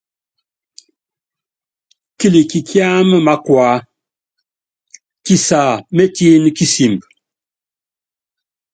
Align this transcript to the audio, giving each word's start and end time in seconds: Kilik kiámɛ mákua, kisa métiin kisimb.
Kilik 2.17 2.51
kiámɛ 2.67 3.17
mákua, 3.25 3.67
kisa 5.25 5.61
métiin 5.95 6.43
kisimb. 6.57 7.01